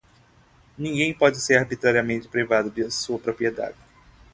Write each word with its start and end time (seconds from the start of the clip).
Ninguém 0.79 1.13
pode 1.13 1.39
ser 1.39 1.59
arbitrariamente 1.59 2.27
privado 2.27 2.71
da 2.71 2.89
sua 2.89 3.19
propriedade. 3.19 3.77